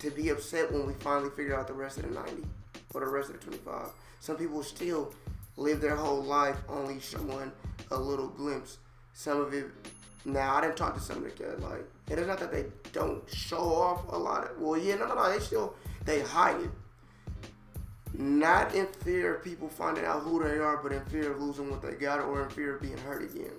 to 0.00 0.10
be 0.10 0.30
upset 0.30 0.72
when 0.72 0.86
we 0.86 0.94
finally 0.94 1.30
figure 1.30 1.58
out 1.58 1.66
the 1.66 1.72
rest 1.72 1.98
of 1.98 2.04
the 2.04 2.10
90 2.10 2.44
or 2.94 3.00
the 3.00 3.10
rest 3.10 3.30
of 3.30 3.38
the 3.38 3.46
25. 3.46 3.88
Some 4.20 4.36
people 4.36 4.62
still 4.62 5.14
live 5.56 5.80
their 5.80 5.96
whole 5.96 6.22
life 6.22 6.56
only 6.68 7.00
showing 7.00 7.52
a 7.90 7.96
little 7.96 8.28
glimpse. 8.28 8.78
Some 9.12 9.40
of 9.40 9.52
it, 9.54 9.66
now 10.24 10.56
I 10.56 10.62
didn't 10.62 10.76
talk 10.76 10.94
to 10.94 11.00
some 11.00 11.18
of 11.18 11.24
the 11.24 11.30
kids, 11.30 11.62
like, 11.62 11.84
it's 12.08 12.26
not 12.26 12.38
that 12.40 12.52
they 12.52 12.64
don't 12.92 13.22
show 13.30 13.58
off 13.58 14.12
a 14.12 14.16
lot 14.16 14.50
of, 14.50 14.58
well, 14.58 14.76
yeah, 14.76 14.96
no, 14.96 15.06
no, 15.06 15.14
no, 15.14 15.30
they 15.30 15.38
still, 15.38 15.74
they 16.04 16.20
hide 16.20 16.60
it. 16.60 16.70
Not 18.12 18.74
in 18.74 18.86
fear 19.04 19.36
of 19.36 19.44
people 19.44 19.68
finding 19.68 20.04
out 20.04 20.22
who 20.22 20.42
they 20.42 20.58
are, 20.58 20.78
but 20.78 20.92
in 20.92 21.04
fear 21.06 21.32
of 21.32 21.40
losing 21.40 21.70
what 21.70 21.80
they 21.80 21.92
got 21.92 22.20
or 22.20 22.42
in 22.42 22.50
fear 22.50 22.74
of 22.76 22.82
being 22.82 22.98
hurt 22.98 23.22
again. 23.22 23.52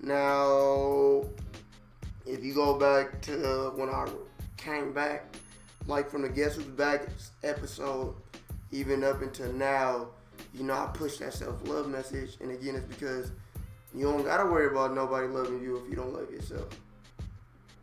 Now, 0.00 1.24
if 2.24 2.42
you 2.42 2.54
go 2.54 2.78
back 2.78 3.20
to 3.22 3.72
when 3.76 3.88
I 3.88 4.08
came 4.56 4.92
back, 4.92 5.24
like 5.86 6.10
from 6.10 6.22
the 6.22 6.28
Guess 6.28 6.56
Who's 6.56 6.64
Back 6.64 7.06
episode, 7.42 8.14
even 8.70 9.04
up 9.04 9.22
until 9.22 9.52
now, 9.52 10.08
you 10.52 10.64
know, 10.64 10.74
I 10.74 10.86
push 10.92 11.18
that 11.18 11.32
self 11.32 11.66
love 11.68 11.88
message. 11.88 12.36
And 12.40 12.50
again, 12.50 12.74
it's 12.76 12.86
because 12.86 13.32
you 13.94 14.04
don't 14.04 14.24
gotta 14.24 14.44
worry 14.44 14.66
about 14.66 14.94
nobody 14.94 15.26
loving 15.28 15.62
you 15.62 15.76
if 15.76 15.88
you 15.88 15.96
don't 15.96 16.12
love 16.12 16.30
yourself. 16.30 16.68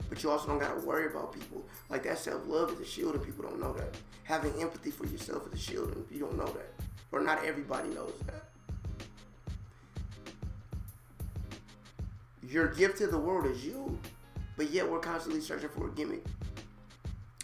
But 0.09 0.21
you 0.21 0.29
also 0.29 0.47
don't 0.47 0.59
gotta 0.59 0.79
worry 0.81 1.07
about 1.07 1.33
people. 1.33 1.63
Like 1.89 2.03
that 2.03 2.17
self 2.17 2.47
love 2.47 2.71
is 2.73 2.79
a 2.79 2.85
shield, 2.85 3.15
and 3.15 3.23
people 3.23 3.43
don't 3.43 3.59
know 3.59 3.73
that. 3.73 3.95
Having 4.23 4.61
empathy 4.61 4.91
for 4.91 5.05
yourself 5.05 5.47
is 5.47 5.53
a 5.53 5.57
shield, 5.63 5.95
and 5.95 6.05
you 6.11 6.19
don't 6.19 6.37
know 6.37 6.45
that. 6.45 6.73
Or 7.11 7.21
not 7.21 7.43
everybody 7.45 7.89
knows 7.89 8.13
that. 8.25 8.45
Your 12.47 12.67
gift 12.67 12.97
to 12.97 13.07
the 13.07 13.17
world 13.17 13.45
is 13.45 13.65
you. 13.65 13.97
But 14.55 14.69
yet 14.69 14.89
we're 14.89 14.99
constantly 14.99 15.41
searching 15.41 15.69
for 15.69 15.87
a 15.87 15.91
gimmick 15.91 16.23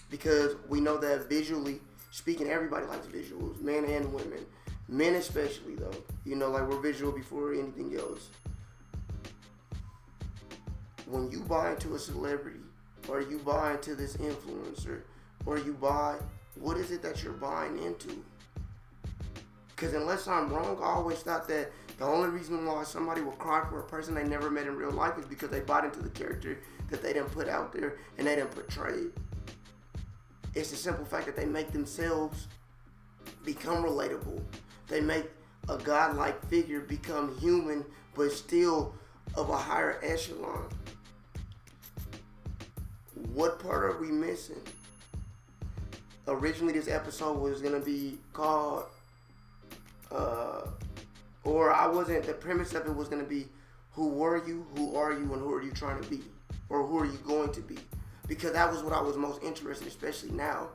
because 0.10 0.56
we 0.68 0.80
know 0.82 0.98
that 0.98 1.30
visually 1.30 1.80
speaking, 2.12 2.50
everybody 2.50 2.86
likes 2.86 3.08
visuals, 3.08 3.62
men 3.62 3.86
and 3.86 4.12
women. 4.13 4.46
Men 4.88 5.16
especially 5.16 5.75
though, 5.75 5.94
you 6.25 6.36
know, 6.36 6.50
like 6.50 6.68
we're 6.68 6.80
visual 6.80 7.12
before 7.12 7.54
anything 7.54 7.96
else. 7.96 8.30
When 11.06 11.30
you 11.32 11.42
buy 11.42 11.72
into 11.72 11.96
a 11.96 12.00
celebrity, 12.00 12.60
or 13.08 13.22
you 13.22 13.39
buy 13.39 13.74
into 13.74 13.96
this 13.96 14.18
influencer, 14.18 15.01
or 15.46 15.58
you 15.58 15.74
buy 15.74 16.16
what 16.60 16.78
is 16.78 16.92
it 16.92 17.01
that 17.04 17.24
you're 17.24 17.34
buying 17.34 17.82
into? 17.84 18.24
Because 19.70 19.94
unless 19.94 20.28
I'm 20.28 20.51
wrong, 20.51 20.78
I 20.82 20.88
always 20.88 21.20
thought 21.20 21.48
that 21.48 21.72
the 21.98 22.06
only 22.06 22.30
reason 22.30 22.66
why 22.66 22.84
somebody 22.84 23.22
will 23.22 23.34
cry 23.34 23.63
for 23.70 23.80
a 23.80 23.84
person 23.84 24.13
they 24.13 24.24
never 24.24 24.50
met 24.50 24.68
in 24.68 24.75
real 24.75 24.92
life 24.92 25.18
is 25.18 25.25
because 25.25 25.50
they 25.50 25.62
bought 25.62 25.86
into 25.86 26.01
the 26.01 26.10
character 26.10 26.60
that 26.89 27.01
they 27.01 27.13
didn't 27.13 27.32
put 27.32 27.48
out 27.48 27.72
there 27.72 27.98
and 28.18 28.28
they 28.28 28.36
didn't 28.36 28.51
portray. 28.51 29.04
It's 30.56 30.72
the 30.72 30.77
simple 30.77 31.06
fact 31.06 31.25
that 31.27 31.36
they 31.36 31.46
make 31.46 31.72
themselves 31.72 32.48
become 33.46 33.84
relatable. 33.84 34.41
They 34.88 35.01
make 35.01 35.25
a 35.68 35.77
godlike 35.77 36.44
figure 36.48 36.82
become 36.82 37.38
human, 37.39 37.86
but 38.15 38.32
still 38.32 38.94
of 39.36 39.50
a 39.50 39.58
higher 39.58 40.00
echelon. 40.03 40.68
What 43.34 43.60
part 43.60 43.84
are 43.84 43.98
we 44.00 44.08
missing? 44.08 44.62
Originally, 46.27 46.74
this 46.74 46.88
episode 46.88 47.39
was 47.39 47.62
gonna 47.62 47.79
be 47.79 48.18
called, 48.34 48.86
uh, 50.12 50.62
or 51.44 51.72
I 51.72 51.88
wasn't. 51.88 52.25
The 52.25 52.34
premise 52.34 52.74
of 52.74 52.86
it 52.86 52.96
was 52.96 53.08
gonna 53.08 53.24
be, 53.24 53.48
who 53.91 54.10
were 54.10 54.46
you, 54.46 54.65
who 54.75 54.96
are 54.96 55.12
you, 55.12 55.32
and 55.34 55.41
who 55.41 55.53
are 55.53 55.62
you 55.62 55.72
trying 55.72 56.01
to 56.01 56.10
be, 56.10 56.22
or 56.70 56.86
who 56.86 57.00
are 57.00 57.06
you 57.06 57.18
going 57.25 57.51
to 57.53 57.62
be? 57.62 57.77
Because 58.29 58.53
that 58.53 58.71
was 58.71 58.81
what 58.83 58.93
I 58.93 59.01
was 59.01 59.17
most 59.17 59.43
interested, 59.43 59.88
in, 59.88 59.91
especially 59.91 60.31
now. 60.31 60.69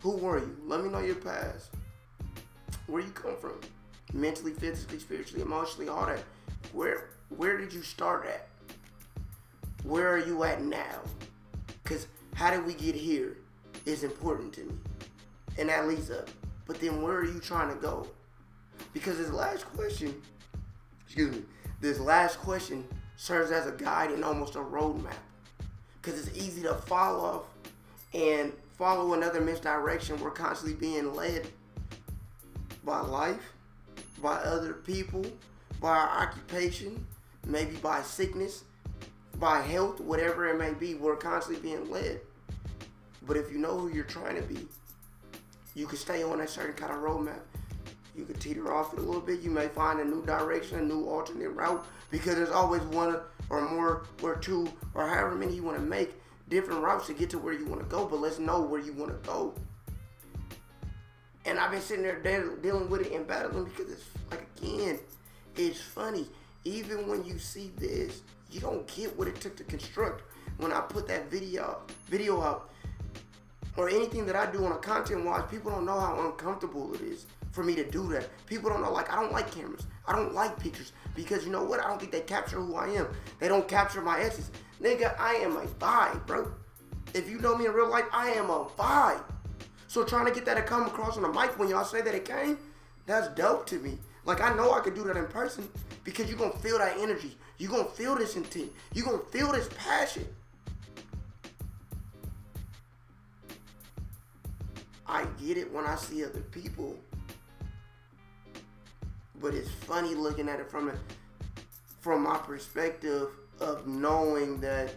Who 0.00 0.16
were 0.16 0.40
you? 0.40 0.56
Let 0.64 0.82
me 0.82 0.90
know 0.90 0.98
your 0.98 1.14
past. 1.14 1.70
Where 2.88 3.02
you 3.02 3.10
come 3.10 3.36
from, 3.36 3.60
mentally, 4.12 4.52
physically, 4.52 4.98
spiritually, 4.98 5.42
emotionally, 5.42 5.88
all 5.88 6.06
that. 6.06 6.24
Where 6.72 7.10
where 7.28 7.56
did 7.56 7.72
you 7.72 7.82
start 7.82 8.26
at? 8.26 8.48
Where 9.84 10.08
are 10.08 10.18
you 10.18 10.42
at 10.42 10.62
now? 10.62 11.00
Because 11.82 12.08
how 12.34 12.50
did 12.50 12.66
we 12.66 12.74
get 12.74 12.96
here 12.96 13.36
is 13.86 14.02
important 14.02 14.52
to 14.54 14.64
me. 14.64 14.74
And 15.58 15.68
that 15.68 15.86
leads 15.86 16.10
up. 16.10 16.28
But 16.66 16.80
then 16.80 17.02
where 17.02 17.16
are 17.16 17.24
you 17.24 17.38
trying 17.40 17.68
to 17.68 17.80
go? 17.80 18.08
Because 18.92 19.18
this 19.18 19.30
last 19.30 19.66
question, 19.66 20.14
excuse 21.04 21.36
me, 21.36 21.42
this 21.80 22.00
last 22.00 22.38
question 22.38 22.86
serves 23.16 23.50
as 23.50 23.66
a 23.66 23.72
guide 23.72 24.10
and 24.10 24.24
almost 24.24 24.56
a 24.56 24.60
roadmap. 24.60 25.14
Because 26.04 26.26
it's 26.26 26.36
easy 26.36 26.62
to 26.62 26.74
fall 26.74 27.20
off 27.20 27.42
and 28.12 28.52
follow 28.76 29.14
another 29.14 29.40
misdirection. 29.40 30.20
We're 30.20 30.30
constantly 30.30 30.76
being 30.76 31.14
led 31.14 31.46
by 32.84 33.00
life, 33.00 33.52
by 34.22 34.34
other 34.34 34.74
people, 34.74 35.24
by 35.80 35.96
our 35.96 36.22
occupation, 36.22 37.06
maybe 37.46 37.76
by 37.76 38.02
sickness, 38.02 38.64
by 39.36 39.62
health, 39.62 40.00
whatever 40.00 40.46
it 40.48 40.58
may 40.58 40.74
be, 40.74 40.94
we're 40.94 41.16
constantly 41.16 41.62
being 41.62 41.90
led. 41.90 42.20
But 43.26 43.38
if 43.38 43.50
you 43.50 43.58
know 43.58 43.78
who 43.78 43.88
you're 43.88 44.04
trying 44.04 44.36
to 44.36 44.42
be, 44.42 44.68
you 45.74 45.86
can 45.86 45.96
stay 45.96 46.22
on 46.22 46.38
that 46.38 46.50
certain 46.50 46.74
kind 46.74 46.92
of 46.92 46.98
roadmap. 46.98 47.40
You 48.14 48.24
can 48.24 48.36
teeter 48.36 48.72
off 48.72 48.92
it 48.92 48.98
a 48.98 49.02
little 49.02 49.20
bit. 49.20 49.40
You 49.40 49.50
may 49.50 49.68
find 49.68 50.00
a 50.00 50.04
new 50.04 50.24
direction, 50.24 50.78
a 50.78 50.82
new 50.82 51.06
alternate 51.06 51.48
route, 51.50 51.84
because 52.10 52.36
there's 52.36 52.50
always 52.50 52.82
one 52.82 53.16
or 53.50 53.68
more 53.68 54.04
or 54.22 54.36
two 54.36 54.68
or 54.94 55.08
however 55.08 55.34
many 55.34 55.54
you 55.54 55.62
want 55.62 55.78
to 55.78 55.82
make 55.82 56.14
different 56.48 56.82
routes 56.82 57.06
to 57.06 57.14
get 57.14 57.30
to 57.30 57.38
where 57.38 57.54
you 57.54 57.66
want 57.66 57.80
to 57.80 57.86
go. 57.86 58.06
But 58.06 58.20
let's 58.20 58.38
know 58.38 58.60
where 58.60 58.80
you 58.80 58.92
want 58.92 59.10
to 59.10 59.28
go. 59.28 59.54
And 61.46 61.58
I've 61.58 61.70
been 61.70 61.80
sitting 61.80 62.04
there 62.04 62.20
dealing 62.20 62.88
with 62.88 63.02
it 63.02 63.12
and 63.12 63.26
battling 63.26 63.64
because 63.64 63.92
it's 63.92 64.04
like 64.30 64.46
again, 64.58 64.98
it's 65.56 65.80
funny 65.80 66.26
even 66.64 67.06
when 67.08 67.24
you 67.24 67.38
see 67.38 67.72
this, 67.76 68.22
you 68.50 68.60
don't 68.60 68.86
get 68.86 69.16
what 69.18 69.28
it 69.28 69.40
took 69.40 69.56
to 69.56 69.64
construct. 69.64 70.22
When 70.58 70.72
I 70.72 70.80
put 70.80 71.06
that 71.08 71.30
video 71.30 71.82
video 72.08 72.40
up, 72.40 72.70
or 73.76 73.88
anything 73.88 74.24
that 74.26 74.36
I 74.36 74.50
do 74.50 74.64
on 74.64 74.72
a 74.72 74.76
content 74.76 75.24
wise, 75.24 75.42
people 75.50 75.70
don't 75.70 75.84
know 75.84 75.98
how 75.98 76.26
uncomfortable 76.26 76.94
it 76.94 77.00
is 77.00 77.26
for 77.54 77.62
me 77.62 77.76
to 77.76 77.88
do 77.88 78.08
that. 78.08 78.28
People 78.46 78.68
don't 78.68 78.82
know, 78.82 78.92
like, 78.92 79.10
I 79.12 79.20
don't 79.20 79.32
like 79.32 79.50
cameras. 79.50 79.86
I 80.06 80.14
don't 80.14 80.34
like 80.34 80.58
pictures 80.58 80.92
because 81.14 81.44
you 81.44 81.52
know 81.52 81.62
what? 81.62 81.80
I 81.80 81.86
don't 81.86 82.00
think 82.00 82.10
they 82.10 82.20
capture 82.20 82.60
who 82.60 82.74
I 82.74 82.88
am. 82.88 83.06
They 83.38 83.48
don't 83.48 83.68
capture 83.68 84.02
my 84.02 84.20
essence. 84.20 84.50
Nigga, 84.82 85.18
I 85.18 85.34
am 85.36 85.56
a 85.56 85.64
vibe, 85.64 86.26
bro. 86.26 86.52
If 87.14 87.30
you 87.30 87.38
know 87.38 87.56
me 87.56 87.66
in 87.66 87.72
real 87.72 87.88
life, 87.88 88.06
I 88.12 88.30
am 88.30 88.50
a 88.50 88.64
vibe. 88.76 89.22
So 89.86 90.04
trying 90.04 90.26
to 90.26 90.32
get 90.32 90.44
that 90.46 90.54
to 90.54 90.62
come 90.62 90.82
across 90.86 91.16
on 91.16 91.22
the 91.22 91.28
mic 91.28 91.56
when 91.56 91.68
y'all 91.68 91.84
say 91.84 92.02
that 92.02 92.14
it 92.14 92.24
came, 92.24 92.58
that's 93.06 93.28
dope 93.28 93.66
to 93.66 93.78
me. 93.78 93.98
Like 94.24 94.40
I 94.40 94.52
know 94.54 94.72
I 94.72 94.80
could 94.80 94.96
do 94.96 95.04
that 95.04 95.16
in 95.16 95.26
person 95.26 95.68
because 96.02 96.28
you're 96.28 96.38
gonna 96.38 96.58
feel 96.58 96.78
that 96.78 96.96
energy. 96.98 97.36
You're 97.58 97.70
gonna 97.70 97.84
feel 97.84 98.16
this 98.16 98.34
intent. 98.34 98.72
You're 98.92 99.06
gonna 99.06 99.22
feel 99.30 99.52
this 99.52 99.68
passion. 99.78 100.26
I 105.06 105.24
get 105.40 105.56
it 105.56 105.72
when 105.72 105.84
I 105.84 105.94
see 105.94 106.24
other 106.24 106.40
people. 106.40 106.98
But 109.40 109.54
it's 109.54 109.70
funny 109.70 110.14
looking 110.14 110.48
at 110.48 110.60
it 110.60 110.70
from 110.70 110.88
a 110.88 110.94
from 112.00 112.22
my 112.22 112.36
perspective 112.36 113.28
of 113.60 113.86
knowing 113.86 114.60
that 114.60 114.94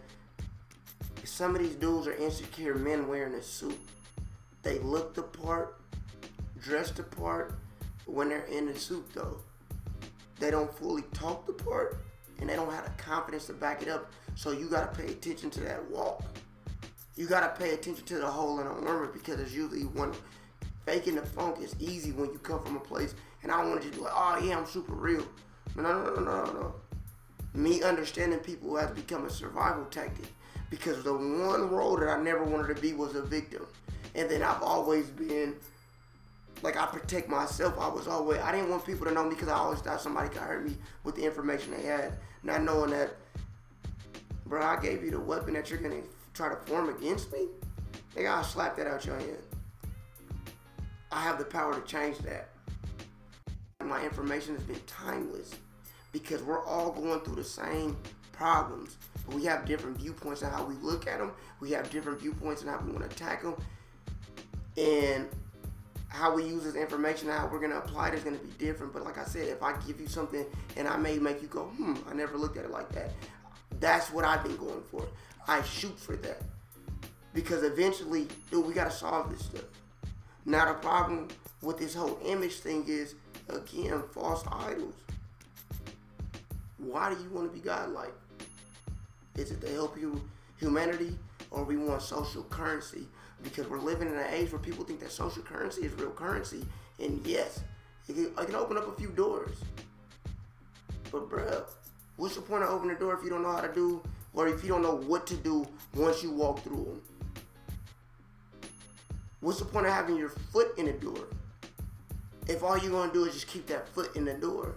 some 1.23 1.55
of 1.55 1.61
these 1.61 1.75
dudes 1.75 2.07
are 2.07 2.15
insecure 2.15 2.75
men 2.75 3.07
wearing 3.07 3.33
a 3.33 3.41
suit. 3.41 3.79
They 4.63 4.79
look 4.79 5.13
the 5.13 5.23
part, 5.23 5.79
dressed 6.59 6.97
the 6.97 7.03
part, 7.03 7.53
when 8.05 8.29
they're 8.29 8.45
in 8.45 8.65
the 8.65 8.77
suit 8.77 9.05
though. 9.13 9.39
They 10.39 10.51
don't 10.51 10.73
fully 10.77 11.03
talk 11.13 11.45
the 11.45 11.53
part 11.53 11.99
and 12.39 12.49
they 12.49 12.55
don't 12.55 12.71
have 12.71 12.85
the 12.85 13.03
confidence 13.03 13.47
to 13.47 13.53
back 13.53 13.81
it 13.81 13.87
up. 13.87 14.11
So 14.35 14.51
you 14.51 14.67
gotta 14.67 14.95
pay 14.95 15.11
attention 15.11 15.49
to 15.51 15.59
that 15.61 15.89
walk. 15.89 16.23
You 17.15 17.27
gotta 17.27 17.57
pay 17.57 17.71
attention 17.71 18.05
to 18.05 18.19
the 18.19 18.27
hole 18.27 18.59
in 18.59 18.65
the 18.65 18.71
armor 18.71 19.07
because 19.07 19.39
it's 19.39 19.53
usually 19.53 19.85
one 19.85 20.13
faking 20.85 21.15
the 21.15 21.25
funk 21.25 21.59
is 21.61 21.75
easy 21.79 22.11
when 22.11 22.31
you 22.31 22.37
come 22.39 22.63
from 22.63 22.77
a 22.77 22.79
place 22.79 23.15
and 23.47 23.55
I 23.55 23.63
want 23.63 23.81
to 23.81 23.87
just 23.87 23.97
be 23.97 24.03
like, 24.03 24.13
oh 24.13 24.39
yeah, 24.43 24.57
I'm 24.57 24.65
super 24.65 24.91
real. 24.91 25.25
No, 25.77 25.81
no, 25.81 26.15
no, 26.15 26.21
no, 26.21 26.43
no. 26.51 26.75
Me 27.53 27.81
understanding 27.81 28.39
people 28.39 28.75
has 28.75 28.91
become 28.91 29.23
a 29.23 29.29
survival 29.29 29.85
tactic 29.85 30.25
because 30.69 31.01
the 31.01 31.13
one 31.13 31.69
role 31.69 31.95
that 31.95 32.09
I 32.09 32.21
never 32.21 32.43
wanted 32.43 32.75
to 32.75 32.81
be 32.81 32.91
was 32.91 33.15
a 33.15 33.21
victim. 33.21 33.65
And 34.15 34.29
then 34.29 34.43
I've 34.43 34.61
always 34.61 35.07
been 35.07 35.55
like 36.61 36.75
I 36.75 36.87
protect 36.87 37.29
myself. 37.29 37.75
I 37.79 37.87
was 37.87 38.05
always 38.05 38.41
I 38.41 38.51
didn't 38.51 38.69
want 38.69 38.85
people 38.85 39.05
to 39.05 39.13
know 39.13 39.23
me 39.23 39.29
because 39.29 39.47
I 39.47 39.55
always 39.55 39.79
thought 39.79 40.01
somebody 40.01 40.27
could 40.27 40.39
hurt 40.39 40.65
me 40.65 40.75
with 41.05 41.15
the 41.15 41.23
information 41.23 41.71
they 41.71 41.83
had, 41.83 42.17
not 42.43 42.63
knowing 42.63 42.89
that, 42.89 43.15
bro, 44.45 44.61
I 44.61 44.77
gave 44.81 45.05
you 45.05 45.11
the 45.11 45.21
weapon 45.21 45.53
that 45.53 45.69
you're 45.69 45.79
gonna 45.79 46.01
try 46.33 46.49
to 46.49 46.57
form 46.65 46.89
against 46.89 47.31
me. 47.31 47.47
They 48.13 48.23
gotta 48.23 48.45
slap 48.45 48.75
that 48.75 48.87
out 48.87 49.05
your 49.05 49.17
hand. 49.17 49.37
I 51.13 51.21
have 51.21 51.39
the 51.39 51.45
power 51.45 51.73
to 51.73 51.87
change 51.87 52.17
that. 52.19 52.49
My 53.87 54.03
information 54.03 54.53
has 54.55 54.63
been 54.63 54.81
timeless 54.85 55.55
because 56.11 56.43
we're 56.43 56.63
all 56.65 56.91
going 56.91 57.21
through 57.21 57.35
the 57.35 57.43
same 57.43 57.95
problems, 58.33 58.97
but 59.25 59.35
we 59.35 59.45
have 59.45 59.65
different 59.65 59.97
viewpoints 59.97 60.43
on 60.43 60.51
how 60.51 60.65
we 60.65 60.75
look 60.75 61.07
at 61.07 61.19
them. 61.19 61.31
We 61.61 61.71
have 61.71 61.89
different 61.89 62.19
viewpoints 62.19 62.63
on 62.63 62.67
how 62.67 62.79
we 62.79 62.91
want 62.91 63.09
to 63.09 63.15
tackle 63.15 63.51
them, 63.51 63.65
and 64.77 65.29
how 66.09 66.35
we 66.35 66.43
use 66.43 66.63
this 66.63 66.75
information, 66.75 67.29
how 67.29 67.47
we're 67.51 67.59
gonna 67.59 67.77
apply 67.77 68.09
it 68.09 68.15
is 68.15 68.23
gonna 68.23 68.37
be 68.37 68.51
different. 68.57 68.91
But 68.91 69.03
like 69.03 69.17
I 69.17 69.23
said, 69.23 69.47
if 69.47 69.63
I 69.63 69.73
give 69.85 70.01
you 70.01 70.07
something 70.07 70.45
and 70.75 70.87
I 70.87 70.97
may 70.97 71.17
make 71.17 71.41
you 71.41 71.47
go, 71.47 71.65
hmm, 71.65 71.95
I 72.09 72.13
never 72.13 72.37
looked 72.37 72.57
at 72.57 72.65
it 72.65 72.71
like 72.71 72.89
that. 72.93 73.11
That's 73.79 74.11
what 74.11 74.25
I've 74.25 74.43
been 74.43 74.57
going 74.57 74.83
for. 74.91 75.07
I 75.47 75.61
shoot 75.63 75.97
for 75.97 76.15
that 76.17 76.41
because 77.33 77.63
eventually, 77.63 78.27
dude, 78.51 78.65
we 78.65 78.73
gotta 78.73 78.91
solve 78.91 79.29
this 79.29 79.45
stuff. 79.45 79.65
Now 80.45 80.65
the 80.65 80.73
problem 80.79 81.27
with 81.61 81.77
this 81.77 81.93
whole 81.93 82.19
image 82.25 82.59
thing 82.59 82.85
is, 82.87 83.15
again, 83.49 84.03
false 84.11 84.43
idols. 84.51 84.95
Why 86.77 87.13
do 87.13 87.21
you 87.21 87.29
want 87.29 87.51
to 87.51 87.57
be 87.57 87.63
godlike? 87.63 88.13
Is 89.35 89.51
it 89.51 89.61
to 89.61 89.71
help 89.71 89.99
you 89.99 90.21
humanity, 90.57 91.17
or 91.51 91.63
we 91.63 91.77
want 91.77 92.01
social 92.01 92.43
currency? 92.43 93.07
because 93.43 93.67
we're 93.67 93.79
living 93.79 94.07
in 94.07 94.15
an 94.15 94.27
age 94.31 94.51
where 94.51 94.59
people 94.59 94.83
think 94.83 94.99
that 94.99 95.11
social 95.11 95.43
currency 95.43 95.81
is 95.81 95.93
real 95.93 96.11
currency. 96.11 96.65
And 96.99 97.21
yes, 97.25 97.61
it 98.07 98.13
can, 98.13 98.25
it 98.25 98.45
can 98.45 98.55
open 98.55 98.77
up 98.77 98.87
a 98.87 98.99
few 98.99 99.09
doors. 99.09 99.57
But, 101.11 101.29
bruh, 101.29 101.63
what's 102.17 102.35
the 102.35 102.41
point 102.41 102.63
of 102.63 102.69
opening 102.69 102.95
the 102.95 102.99
door 102.99 103.13
if 103.15 103.23
you 103.23 103.29
don't 103.29 103.43
know 103.43 103.51
how 103.51 103.61
to 103.61 103.73
do, 103.73 104.01
or 104.33 104.47
if 104.47 104.63
you 104.63 104.69
don't 104.69 104.81
know 104.81 104.95
what 104.95 105.27
to 105.27 105.35
do 105.35 105.67
once 105.95 106.23
you 106.23 106.31
walk 106.31 106.61
through 106.63 106.83
them? 106.83 107.01
What's 109.39 109.59
the 109.59 109.65
point 109.65 109.85
of 109.85 109.93
having 109.93 110.17
your 110.17 110.29
foot 110.29 110.77
in 110.77 110.87
the 110.87 110.93
door 110.93 111.27
if 112.47 112.63
all 112.63 112.77
you're 112.77 112.91
gonna 112.91 113.11
do 113.11 113.25
is 113.25 113.33
just 113.33 113.47
keep 113.47 113.67
that 113.67 113.87
foot 113.89 114.15
in 114.15 114.25
the 114.25 114.33
door? 114.33 114.75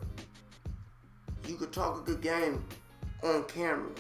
You 1.47 1.57
could 1.57 1.73
talk 1.73 1.99
a 1.99 2.01
good 2.03 2.21
game 2.21 2.65
on 3.23 3.45
camera, 3.45 3.91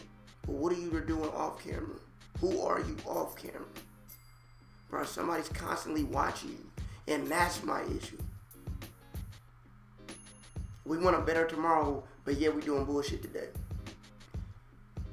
but 0.47 0.55
what 0.55 0.73
are 0.73 0.81
you 0.81 0.91
doing 1.00 1.31
off 1.31 1.62
camera? 1.62 1.97
Who 2.41 2.61
are 2.62 2.81
you 2.81 2.97
off 3.07 3.37
camera? 3.37 3.67
Bro, 4.89 5.05
somebody's 5.05 5.49
constantly 5.49 6.05
watching 6.05 6.50
you. 6.50 7.15
And 7.15 7.27
that's 7.27 7.62
my 7.62 7.83
issue. 7.83 8.19
We 10.85 10.99
want 10.99 11.17
a 11.17 11.21
better 11.21 11.47
tomorrow, 11.47 12.03
but 12.25 12.39
yet 12.39 12.55
we're 12.55 12.61
doing 12.62 12.85
bullshit 12.85 13.23
today. 13.23 13.49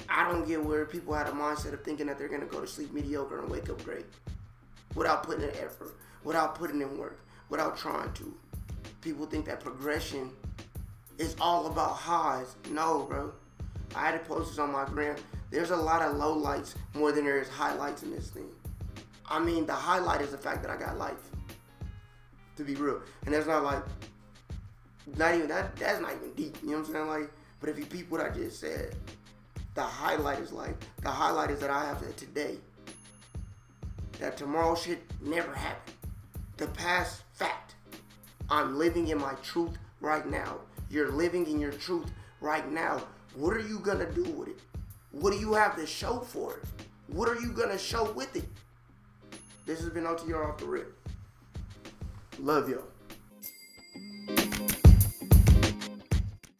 I 0.10 0.30
don't 0.32 0.48
get 0.48 0.64
where 0.64 0.86
people 0.86 1.14
have 1.14 1.28
a 1.28 1.32
mindset 1.32 1.74
of 1.74 1.84
thinking 1.84 2.08
that 2.08 2.18
they're 2.18 2.30
gonna 2.30 2.46
go 2.46 2.62
to 2.62 2.68
sleep 2.68 2.94
mediocre 2.94 3.40
and 3.40 3.50
wake 3.50 3.70
up 3.70 3.84
great 3.84 4.06
without 4.96 5.24
putting 5.24 5.44
in 5.44 5.52
effort, 5.52 5.96
without 6.24 6.56
putting 6.56 6.82
in 6.82 6.98
work, 6.98 7.20
without 7.50 7.78
trying 7.78 8.12
to. 8.14 8.34
People 9.02 9.26
think 9.26 9.46
that 9.46 9.60
progression 9.60 10.32
is 11.18 11.36
all 11.40 11.68
about 11.68 11.96
highs. 11.96 12.56
No, 12.70 13.06
bro. 13.10 13.32
I 13.96 14.06
had 14.06 14.12
to 14.12 14.20
post 14.20 14.60
on 14.60 14.72
my 14.72 14.86
gram. 14.86 15.16
There's 15.50 15.72
a 15.72 15.76
lot 15.76 16.02
of 16.02 16.18
low 16.18 16.34
lights 16.34 16.76
more 16.94 17.12
than 17.12 17.26
there 17.26 17.40
is 17.40 17.48
highlights 17.48 18.04
in 18.04 18.12
this 18.12 18.30
thing. 18.30 18.50
I 19.30 19.40
mean, 19.40 19.66
the 19.66 19.74
highlight 19.74 20.22
is 20.22 20.32
the 20.32 20.38
fact 20.38 20.62
that 20.64 20.72
I 20.72 20.78
got 20.78 20.98
life. 20.98 21.32
To 22.58 22.64
be 22.64 22.76
real. 22.76 23.02
And 23.26 23.34
that's 23.34 23.48
not 23.48 23.64
like, 23.64 23.84
not 25.16 25.36
even, 25.36 25.48
that. 25.50 25.76
that's 25.76 26.02
not 26.02 26.12
even 26.12 26.34
deep. 26.34 26.58
You 26.62 26.72
know 26.72 26.78
what 26.80 26.88
I'm 26.88 26.94
saying? 26.94 27.08
Like, 27.08 27.32
but 27.60 27.70
if 27.70 27.78
you 27.78 27.86
peep 27.86 28.10
what 28.10 28.22
I 28.22 28.30
just 28.30 28.60
said, 28.60 28.96
the 29.74 29.84
highlight 29.84 30.40
is 30.40 30.52
like, 30.52 30.76
the 31.02 31.10
highlight 31.10 31.52
is 31.52 31.60
that 31.60 31.70
I 31.70 31.86
have 31.86 32.02
that 32.02 32.18
today. 32.18 32.58
That 34.20 34.38
tomorrow 34.38 34.76
shit 34.76 35.00
never 35.22 35.54
happened. 35.54 35.96
The 36.58 36.68
past 36.68 37.22
fact. 37.34 37.76
I'm 38.50 38.78
living 38.78 39.10
in 39.10 39.20
my 39.20 39.34
truth 39.44 39.78
right 40.00 40.26
now. 40.28 40.58
You're 40.90 41.12
living 41.12 41.48
in 41.48 41.60
your 41.60 41.74
truth 41.74 42.10
right 42.40 42.70
now. 42.72 43.02
What 43.36 43.54
are 43.54 43.68
you 43.68 43.80
gonna 43.80 44.10
do 44.12 44.24
with 44.24 44.50
it? 44.50 44.60
What 45.12 45.34
do 45.34 45.40
you 45.40 45.54
have 45.54 45.76
to 45.76 45.86
show 45.86 46.20
for 46.20 46.58
it? 46.58 46.64
What 47.08 47.30
are 47.30 47.40
you 47.40 47.52
gonna 47.52 47.78
show 47.78 48.12
with 48.12 48.36
it? 48.36 48.48
This 49.66 49.82
has 49.82 49.90
been 49.90 50.06
OTR 50.06 50.48
off 50.48 50.58
the 50.60 50.66
rip. 50.66 50.98
Love 52.40 52.70
y'all. 52.70 52.84